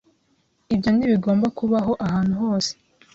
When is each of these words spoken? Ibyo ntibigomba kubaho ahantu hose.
Ibyo 0.73 0.89
ntibigomba 0.95 1.47
kubaho 1.57 1.91
ahantu 2.05 2.33
hose. 2.43 2.71